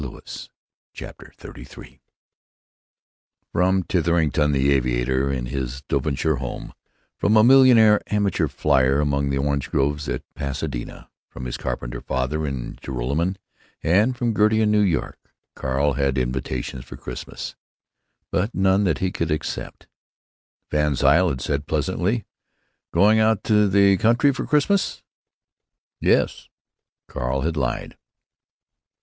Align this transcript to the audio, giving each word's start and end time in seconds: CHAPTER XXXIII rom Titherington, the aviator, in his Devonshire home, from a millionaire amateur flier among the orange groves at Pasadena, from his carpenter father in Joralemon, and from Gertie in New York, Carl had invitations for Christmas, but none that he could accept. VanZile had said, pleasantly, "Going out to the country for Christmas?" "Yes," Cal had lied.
CHAPTER 0.93 1.31
XXXIII 1.39 2.01
rom 3.53 3.83
Titherington, 3.83 4.51
the 4.51 4.71
aviator, 4.71 5.31
in 5.31 5.45
his 5.45 5.83
Devonshire 5.83 6.37
home, 6.37 6.73
from 7.17 7.37
a 7.37 7.43
millionaire 7.43 8.01
amateur 8.11 8.47
flier 8.47 8.99
among 8.99 9.29
the 9.29 9.37
orange 9.37 9.69
groves 9.69 10.09
at 10.09 10.23
Pasadena, 10.33 11.07
from 11.29 11.45
his 11.45 11.55
carpenter 11.55 12.01
father 12.01 12.47
in 12.47 12.77
Joralemon, 12.77 13.37
and 13.83 14.17
from 14.17 14.33
Gertie 14.35 14.61
in 14.61 14.71
New 14.71 14.81
York, 14.81 15.19
Carl 15.53 15.93
had 15.93 16.17
invitations 16.17 16.83
for 16.83 16.97
Christmas, 16.97 17.55
but 18.31 18.55
none 18.55 18.85
that 18.85 18.97
he 18.97 19.11
could 19.11 19.29
accept. 19.29 19.85
VanZile 20.71 21.29
had 21.29 21.41
said, 21.41 21.67
pleasantly, 21.67 22.25
"Going 22.91 23.19
out 23.19 23.43
to 23.43 23.67
the 23.67 23.97
country 23.97 24.33
for 24.33 24.47
Christmas?" 24.47 25.03
"Yes," 25.99 26.49
Cal 27.07 27.41
had 27.41 27.55
lied. 27.55 27.99